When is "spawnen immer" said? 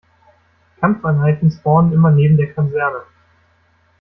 1.51-2.09